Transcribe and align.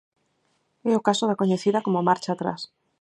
É 0.89 0.91
o 0.99 1.05
caso 1.07 1.23
da 1.27 1.39
coñecida 1.41 1.83
como 1.85 2.05
marcha 2.09 2.29
atrás. 2.33 2.61